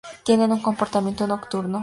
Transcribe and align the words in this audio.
Tiene 0.23 0.45
un 0.45 0.63
comportamiento 0.63 1.27
nocturno. 1.27 1.79